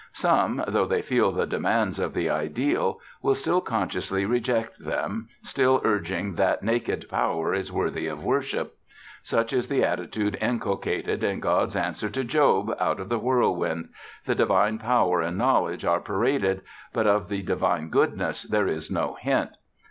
Some, 0.13 0.63
though 0.67 0.87
they 0.87 1.03
feel 1.03 1.31
the 1.31 1.45
demands 1.45 1.99
of 1.99 2.15
the 2.15 2.27
ideal, 2.27 2.99
will 3.21 3.35
still 3.35 3.61
consciously 3.61 4.25
reject 4.25 4.83
them, 4.83 5.29
still 5.43 5.79
urging 5.83 6.33
that 6.37 6.63
naked 6.63 7.07
Power 7.07 7.53
is 7.53 7.71
worthy 7.71 8.07
of 8.07 8.25
worship. 8.25 8.79
Such 9.21 9.53
is 9.53 9.67
the 9.67 9.83
attitude 9.83 10.39
inculcated 10.41 11.23
in 11.23 11.39
God's 11.39 11.75
answer 11.75 12.09
to 12.09 12.23
Job 12.23 12.75
out 12.79 12.99
of 12.99 13.09
the 13.09 13.19
whirlwind: 13.19 13.89
the 14.25 14.33
divine 14.33 14.79
power 14.79 15.21
and 15.21 15.37
knowledge 15.37 15.85
are 15.85 15.99
paraded, 16.01 16.63
but 16.93 17.05
of 17.05 17.29
the 17.29 17.43
divine 17.43 17.89
goodness 17.89 18.41
there 18.41 18.65
is 18.67 18.89
no 18.89 19.17
hint. 19.21 19.51